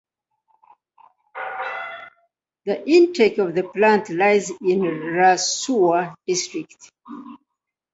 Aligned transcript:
The 2.65 2.89
intake 2.89 3.37
of 3.37 3.53
the 3.53 3.61
plant 3.65 4.09
lies 4.09 4.49
in 4.49 4.79
Rasuwa 4.89 6.15
district. 6.25 6.89